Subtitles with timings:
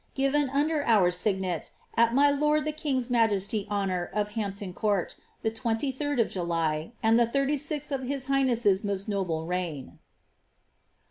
[0.01, 5.17] *•* Given under our signet at my lord the king's majesty's honour of Hampton 3o0rt,
[5.43, 9.99] the 23rd of July, and the thirty sixth of his highness's most noble reign."